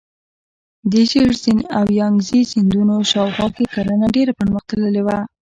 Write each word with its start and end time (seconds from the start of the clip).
د 0.91 0.93
ژیړ 1.09 1.29
سیند 1.41 1.61
او 1.77 1.85
یانګزي 1.99 2.41
سیندونو 2.51 2.95
شاوخوا 3.11 3.47
کې 3.55 3.65
کرنه 3.73 4.07
ډیره 4.15 4.31
پرمختللې 4.39 5.01
وه. 5.07 5.17